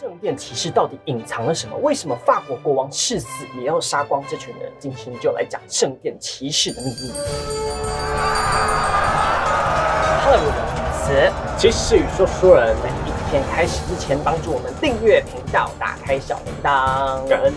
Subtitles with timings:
[0.00, 1.76] 圣殿骑士到底隐藏了什么？
[1.82, 4.72] 为什么法国国王誓死也要杀光这群人？
[4.78, 7.12] 今天就来讲圣殿骑士的秘密。
[10.24, 10.50] Hello，我
[11.04, 17.52] 是骑士与说书人，在影片开始之前，帮助我们订阅频道，打开小铃铛，感恩。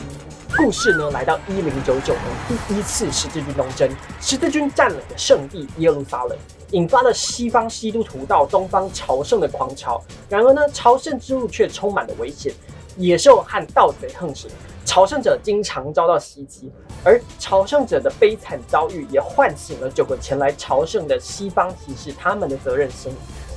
[0.56, 3.90] 故事呢，来到一零九九年，第一次十字军东征，
[4.22, 6.38] 十字军占领了圣地耶路撒冷，
[6.72, 10.02] 引发了西方基督徒到东方朝圣的狂潮。
[10.30, 12.54] 然而呢，朝圣之路却充满了危险，
[12.98, 14.50] 野兽和盗贼横行，
[14.86, 16.72] 朝圣者经常遭到袭击。
[17.04, 23.12] 而朝圣者的悲惨遭遇，也唤醒了九个前来朝圣的西方骑士他们的责任心。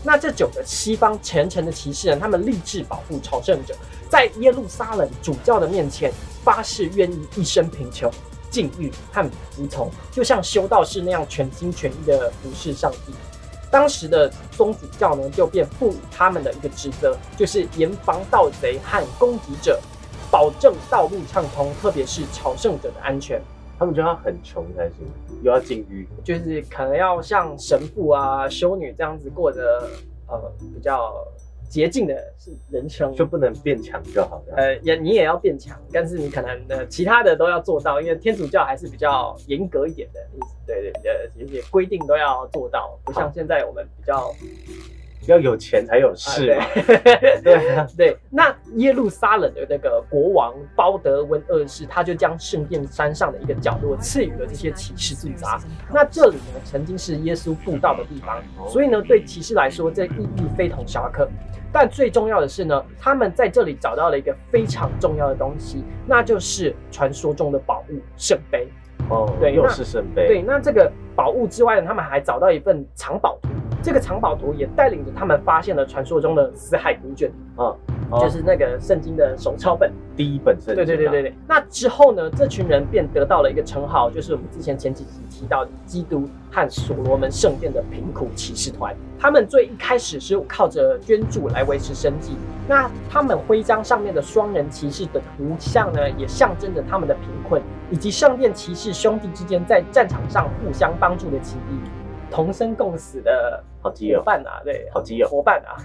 [0.06, 3.74] 那这九个西方虔诚的骑士人，他们立志保护朝圣者，
[4.09, 6.12] 在耶路撒冷主教的面前。
[6.46, 8.09] 发誓愿意一生贫穷、
[8.52, 13.12] 禁欲和服从，就像修道士那样全心全意的服侍上帝。
[13.69, 19.80] 当时的宗主教呢，就便赋予他们的一个职责，就是严防盗贼和攻击者，
[20.30, 23.43] 保证道路畅通，特别是朝圣者的安全。
[23.79, 25.07] 他们就要很穷才行，
[25.43, 29.88] 又要禁欲，就是可能要像神父啊、修女这样子过着
[30.29, 31.13] 呃比较。
[31.69, 34.54] 捷径的是人生，就不能变强就好了。
[34.57, 40.57] 呃，也你也要变强，但是你可能呃其他的都要做到，因为天主教还是比较严格一点的意思。
[40.65, 44.32] 对对对，这些规定都要做到，不像现在我们比较。
[45.27, 46.57] 要有钱才有事，
[47.43, 48.16] 对 对。
[48.30, 55.59] 那耶路撒冷的那个国王包德温二世，他就将圣殿山上的一个角落赐予了这些骑士驻扎。
[55.93, 61.29] 那这里呢，曾经是耶稣布道的地方，所以呢，对骑士来说，这意义非同小可。
[61.73, 68.69] 但最重要的是呢，他们在这里找到了一个非常重要的东西，那就是传说中的宝物圣杯。
[69.10, 70.27] 哦，对，又是圣杯。
[70.27, 73.49] 对，那这个宝物之外呢，他们还找到一份藏宝图。
[73.87, 77.72] 这个藏宝图也带领着他们发现了传说中的死海古卷啊，
[78.20, 80.75] 就是那个圣经的手抄本，第一本圣经。
[80.75, 81.34] 对对对对对。
[81.47, 88.92] 那之后呢，这群人便得到了一个称号，就是我们之前前几集提到的基督和所罗门圣殿的贫苦骑士团。
[89.20, 92.32] 他们最一开始是靠着捐助来维持生计。
[92.66, 101.78] 那他们徽章上面的双人骑士的图像呢，也象征着他们的贫困，以及圣殿骑士兄弟之间在战场上互相帮助的情谊。
[102.28, 105.78] 同生共死的好基友伴啊，对，好基友伙伴啊。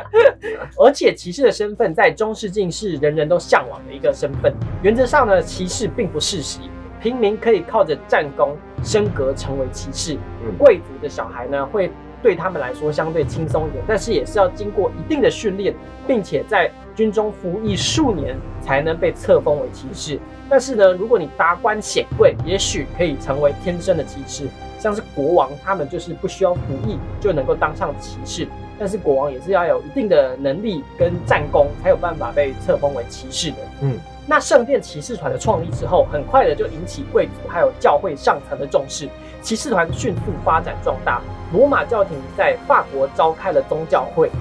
[0.78, 4.50] 而且骑士的身份在中世纪是人人都向往的一个身份。
[4.82, 10.16] 原则上呢，骑士并不世袭，平民可以靠着战功升格成为骑士。
[10.58, 11.92] 贵族的小孩呢，会
[12.22, 15.74] 对他们来说相对轻松一点，但是也是要经过一定的训练，
[16.06, 20.18] 并且在军中服役数年才能被册封为骑士。
[20.48, 24.48] 但是呢，如果你达官显贵，也许可以成为天生的骑士。
[24.80, 28.48] 像是国王，他们就是不需要服役就能够当上骑士，
[28.78, 33.56] 但是国王也是要有一定的能力跟战功，才有办法被册封为骑士的。
[33.82, 39.06] 嗯，那圣殿骑士团的创立之后，很快的就引起贵族还有教会上层的重视，
[39.42, 41.20] 骑士团迅速发展壮大。
[41.52, 44.32] 罗马教廷在法国召开了宗教会议。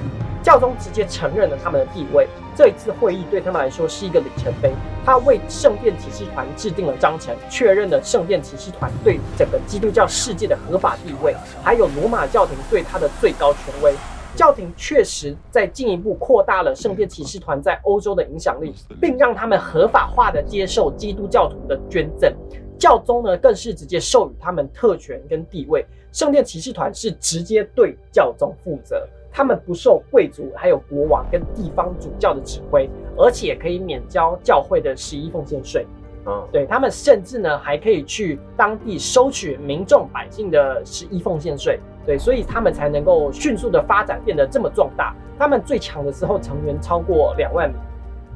[0.41, 2.25] 教宗直接承认了他们的地位。
[2.55, 4.71] 这一次会议对他们来说是一个里程碑，
[5.09, 13.91] 他为圣殿骑士团制定了章程，确认了圣殿骑士团对整个基督教世界的合法地位，还有罗马教廷对他的最高权威。
[14.35, 18.71] 教廷确实在进一步扩大了圣殿骑士团在欧洲的影响力，
[19.01, 22.31] 并让他们合法化的接受基督教徒的捐赠。
[22.77, 25.83] 教宗呢，更是直接授予他们特权跟地位。
[26.11, 29.09] 圣殿骑士团是直接对教宗负责。
[29.31, 35.85] 他们不受贵族、还有国王跟地方主教的指挥，而且可以免交教会的十一奉献税。
[36.25, 41.79] 嗯，对他们甚至呢还可以去当地收取民众百姓的十一奉献税。
[42.05, 45.15] 对，所以他们才能够迅速的发展，变得这么壮大。
[45.37, 47.79] 他们最强的时候，成员超过两万名。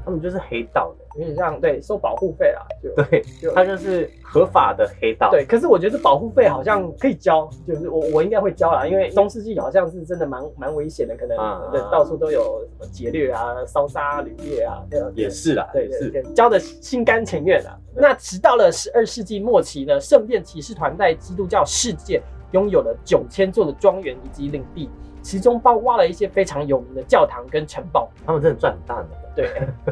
[0.05, 5.29] 他们就是黑道的，有点像对收保护费啦，就对，他就是合法的黑道。
[5.29, 11.37] 对，可是我觉得保护费好像可以交，就是我我应该会交啦，因为中世纪好像是真的蛮蛮危险的，可能
[11.71, 14.83] 对到处都有什么劫掠啊、烧杀掳掠啊，
[15.13, 17.77] 也是啦，对对对，交的心甘情愿啊。
[17.95, 22.21] 那直到了十二世纪末期呢，圣殿骑士团在基督教世界
[22.51, 24.89] 拥有了九千座的庄园以及领地。
[25.23, 29.07] 其中包括了一些非常有名的教堂跟城堡，他们真的赚很大了。
[29.35, 29.49] 对，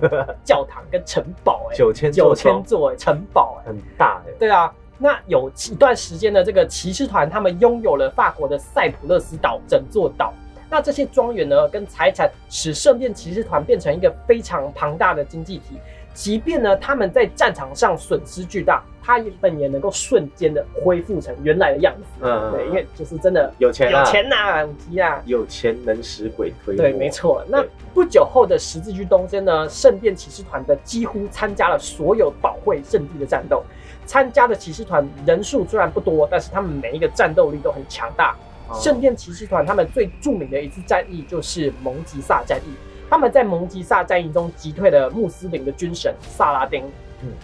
[0.43, 4.31] 教堂跟城堡，哎，九千九千座城堡，很大哎。
[4.37, 10.31] 对啊，那有一段时间的这个骑士团，他们拥有了法国的塞浦路斯岛整座岛。
[10.69, 15.77] 那这些庄园呢，跟财产使圣殿骑士团变成一个非常庞大的经济体。
[16.13, 22.25] 即便呢他们在战场上损失巨大，他们也能够瞬间的恢复成原来的样子。
[22.25, 26.83] 嗯，对，因为就是真的有钱啊，有钱呐，五级啊，有钱能使鬼推磨。
[26.83, 27.43] 对，没错。
[27.47, 27.63] 那
[27.93, 33.63] 不久后的十字军东征呢，圣殿骑士团的几乎参加了所有保卫圣地的战斗。
[34.05, 38.35] 参加的骑士团人数虽然不多，但是他们每一个战斗力都很强大。
[38.73, 42.90] 圣殿骑士团他们最著名的一次战役就是蒙吉萨战役。
[43.11, 46.81] 他们在蒙吉萨战役中击退了穆斯林的军神萨拉丁。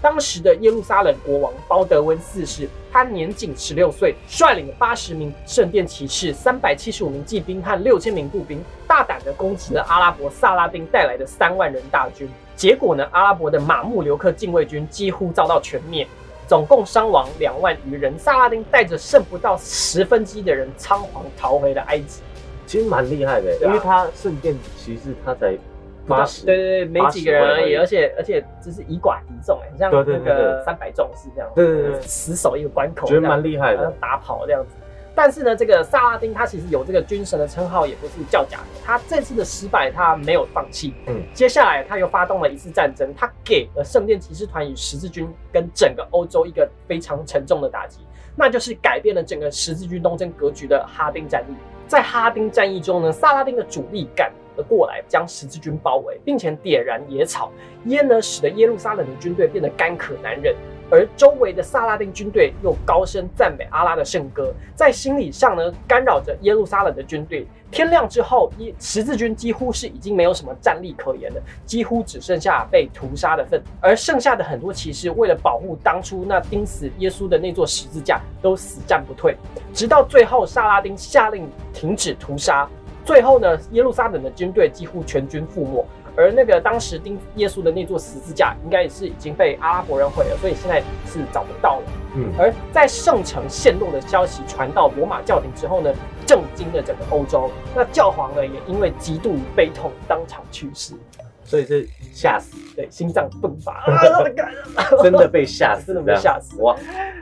[0.01, 12.29] 当时的耶路撒冷国王包德温四世，他年仅十六岁，率领八十名圣殿骑士、三百七十五名骑兵和六千名步兵，大胆的攻击了阿拉伯萨拉丁带来的三万人大军。
[12.55, 16.07] 结果呢，阿拉伯的马木留克禁卫军几乎遭到全灭。
[16.47, 22.21] 总共伤亡两万余人，萨拉丁带着剩不到十分之一的人仓皇逃回了埃及。
[22.67, 25.57] 其实蛮厉害的，因为他圣殿骑士他才
[26.05, 34.75] 八十，对对对，没几个人而已，而且而且只是以寡敌众，哎，像那个三百壮士这样，对对对，死守一个关口，觉得蛮厉害的，打跑这样子。
[35.15, 38.65] 但是呢，这个萨拉丁他其实有这个军神的称号，也不是叫假的。
[38.85, 40.93] 他这次的失败，他没有放弃。
[41.07, 48.01] 嗯，接下来他又发动了一次战争，他给了圣殿骑士团与十字军跟整个欧洲一个非常沉重的打击，
[48.35, 51.55] 那就是改变了整个十字军东征格局的哈丁战役。
[51.87, 57.51] 在哈丁战役中呢，萨拉丁的主力赶了过来，将十字军包围，并且点燃野草，
[57.85, 60.53] 烟呢使得耶路撒冷的军队变得干渴难忍。
[60.89, 67.45] 而周围的萨拉丁军队又高声赞美阿拉的圣歌，在心理上呢干扰着耶路撒冷的军队。
[67.69, 73.61] 天亮之后，一十字军几乎是已经没有什么战力可言了，几乎只剩下被屠杀的份。
[73.81, 79.35] 而剩下的很多骑士为了保护当初那钉死耶稣的那座十字架，都死战不退。
[79.73, 82.65] 直到最后，萨拉丁下令停止屠杀，
[83.03, 85.85] 最后呢，耶路撒冷的军队几乎全军覆没。
[86.17, 91.83] 而那个当时钉耶稣的那座十字架，应该也是已经被阿拉伯人毁了，所以现在是找不到了。
[92.15, 95.93] 嗯，而在圣城陷落的消息传到罗马教廷之后呢，
[96.25, 97.51] 震惊了整个欧洲。
[97.75, 100.95] 那教皇呢，也因为极度悲痛，当场去世。
[101.43, 103.85] 所以是吓死，对，心脏迸发，
[105.01, 106.57] 真的被吓死，真的被吓死。
[106.61, 106.75] 哇，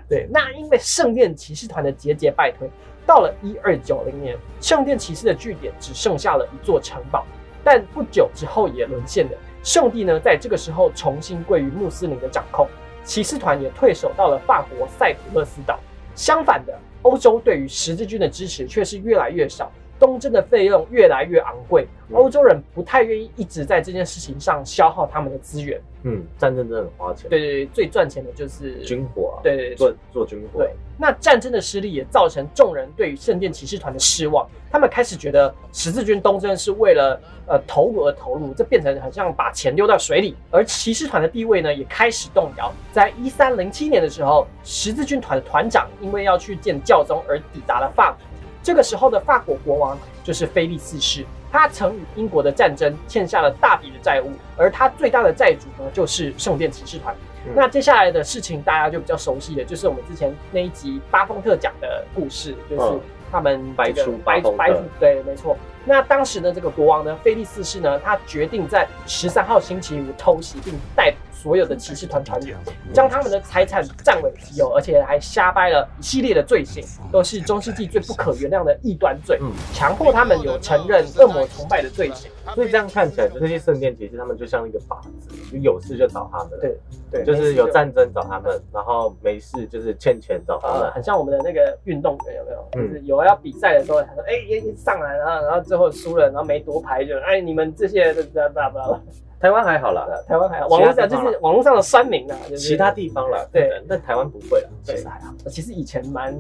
[0.09, 2.67] 对，那因为圣殿骑士团的节节败退，
[3.05, 7.23] 到了一二九零年，圣殿骑士的据点只剩下了一座城堡。
[7.65, 9.31] 但不久之后也沦陷了。
[9.63, 12.67] 圣地呢，在这个时候重新归于穆斯林的掌控，
[13.03, 15.79] 骑士团也退守到了法国塞浦路斯岛。
[16.13, 19.71] 相反的，欧洲对于十字军的支持却是越来越少。
[19.99, 25.79] 东征的费用越来越昂贵，欧洲人不太愿意一直在这件事情上消耗他们的资源。
[26.03, 27.27] 嗯，战争真的很花钱。
[27.29, 29.39] 对对对，最赚钱的就是军火。
[29.41, 30.59] 对对，做做军火。
[30.59, 40.35] 对，那战争的失利也造成众人对于圣殿骑士团的失望，他们开始觉得十字军东征是为了呃投入而投入，这变成很像把钱丢到水里。
[40.51, 42.71] 而骑士团的地位呢，也开始动摇。
[42.91, 48.19] 在一三零七年的时候，十字军团的团长因为要去见教宗而抵达了法国。
[48.65, 57.15] 这个时候的法国国王就是菲利四世，他曾与英国的战争欠下了大笔的债务，而他最大的债主呢就是圣殿骑士团。
[57.53, 62.99] 那接下来的事情大家就比较熟悉了，就是我们之前那一集巴丰特讲的故事，就是
[63.31, 65.55] 他们白出白白对，没错。
[65.85, 71.17] 那当时的这个国王呢，菲利四世呢，他决定在十三号星期五偷袭并逮捕。
[71.45, 72.57] 所有的骑士团团员
[72.91, 79.37] 将他们的财产占为己有，而且还瞎掰了一系列的罪行，都是中世纪最不可原谅的异端罪。
[79.39, 82.31] 嗯，强迫他们有承认恶魔崇拜的罪行。
[82.55, 86.59] 所以这样看起来，这些圣殿骑士他们就像一个靶子，就有事就找他们。
[86.59, 86.75] 对
[87.11, 90.91] 对，就是有战争找他们，然后没事就是欠钱找他们。
[90.93, 92.87] 很像我们的那个运动员有没有？
[92.87, 98.99] 就是有要比赛的时候，他说：“哎，一上来，然后然后最后输了，然后没夺牌，就哎，你们这些的吧吧吧。”
[99.45, 105.31] 台湾还好了，台湾还好，网络上就是网络上的酸民啊，其他地方了，对，但台湾不会了，其实还好。
[105.47, 106.35] 其实以前蛮，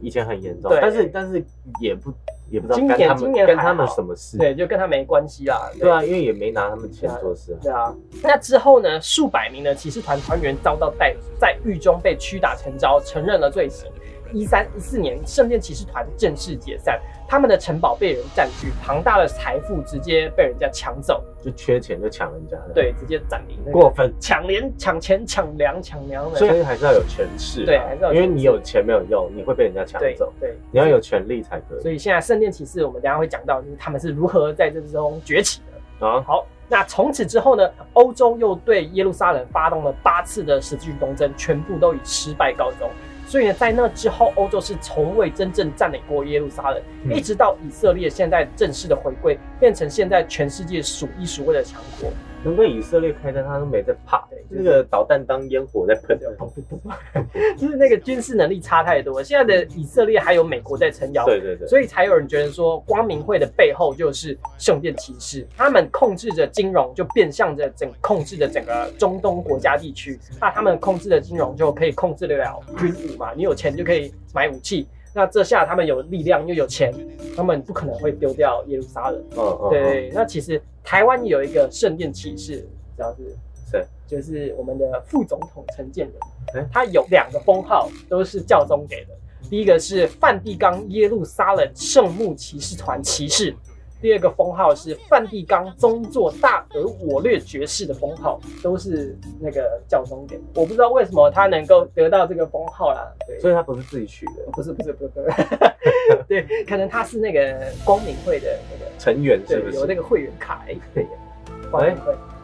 [0.00, 1.44] 以前很严重，但是但是
[1.80, 2.12] 也不
[2.48, 5.68] 也不知道今年今年跟他们什么事，对，就跟他没关系啦。
[5.80, 7.58] 对啊，因为也没拿他们钱做事。
[7.60, 7.92] 对啊，
[8.22, 9.00] 那之后呢？
[9.00, 13.90] 数百名的骑士团团员遭到逮捕，在狱中被屈打成招，承认了罪行。
[14.32, 17.00] 一三一四年，圣殿骑士团正式解散，
[17.34, 31.80] 他们的城堡被人占据，庞大的财富直接被人家抢走，就缺钱就抢人家的，对，直接占领，过分，抢粮、抢钱、抢粮、抢粮的，所以还是要有权势，对，还是要，因为你有钱没有用，你会被人家抢走，对，你要有权力才可以。
[31.82, 35.60] 所以现在圣殿骑士，我们等下会讲到，就是他们是如何在这之中崛起
[35.98, 36.06] 的。
[36.06, 36.22] 啊。
[36.24, 42.88] 好，那从此之后呢，欧洲又对耶路撒冷发动了八次的十字军东征，全部都以失败告终。
[43.26, 52.10] 所以呢，在那之后，欧洲是从未真正占领过耶路撒冷，一直到以色列现在正式的回归，变成现在全世界数一数二的强国。
[52.44, 56.18] 难怪以色列开战他都没在怕对，那个导弹当烟火在喷。
[57.56, 59.22] 就是那个军事能力差太多。
[59.22, 70.18] 现在的以色列还有美国在撑腰，对对对，所以才有人觉得说，光明会的背后就是圣殿骑士，他们控制着金融，就变相着整控制着整个中东国家地区。
[70.40, 73.32] 那他们控制的金融就可以控制得了军武嘛？
[73.34, 74.86] 你有钱就可以买武器。
[75.16, 76.92] 那这下他们有力量又有钱，
[77.36, 79.20] 他们不可能会丢掉耶路撒冷。
[79.36, 82.58] 嗯嗯，嗯，对，那其实台湾有一个圣殿骑士，
[82.94, 83.34] 知道是
[83.70, 83.84] 谁？
[84.06, 89.10] 就是我们的副总统陈建仁哎，他有两个封号都是教宗给的，
[89.48, 93.56] 第一个是梵蒂冈耶路撒冷圣牧骑士团骑士，
[94.02, 100.38] 第二个封号是梵蒂冈宗座大而我略爵士的封号，都是那个教宗给。
[100.54, 108.83] 我不知道为什么他能够得到这个封号啦，对，所以他不是自己取的，不是不是不是不是， 对，可能他是那个光明会的那个。
[108.98, 109.76] 成员是不，是？
[109.76, 111.06] 有那个会员卡，哎，对，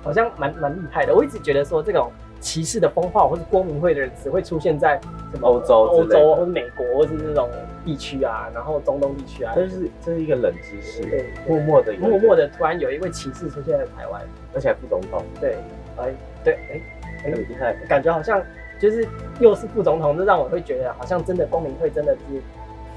[0.02, 1.14] 好像蛮蛮厉害的。
[1.14, 4.98] 我一直觉得说这种歧视的风化或是光明会的人只会出现在
[5.32, 7.48] 什么欧洲欧洲或者美国或是这种
[7.84, 14.22] 地区啊，然后中东地区啊，这是这是一个冷知识，对，默默的默默的突然有一位骑士出现在台湾，
[14.54, 15.56] 而且还副总统，对，
[15.98, 16.80] 哎，对，哎，
[17.24, 17.76] 很厉害。
[17.86, 18.42] 感觉好像
[18.80, 19.06] 就是
[19.38, 22.40] 又是副总统，这让我会觉得好像真的光明会真的是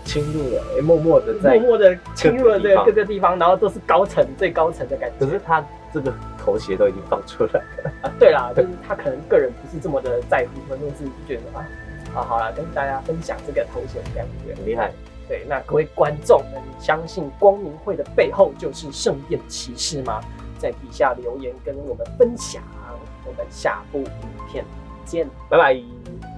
[0.04, 1.70] 侵入了，哎，默默的在默。
[1.70, 5.26] 默的侵入了这个各个地方然后都是高层最高层的感觉。
[5.26, 11.66] 可是他这个头衔都已经放出来了，啊，对啦， 就是他可能个人不是这么的在乎，或者是觉得啊，
[12.16, 14.56] 啊好啦，跟大家分享这个头衔的感觉。
[14.56, 14.92] 很厉害。
[15.28, 20.20] 对，那各位观众，那你相信光明会的背后就是圣殿骑士吗？
[20.60, 22.62] 在底下留言跟我们分享，
[23.26, 24.12] 我们下部影
[24.52, 24.66] 片
[25.06, 25.28] 见。
[25.50, 26.33] 拜拜。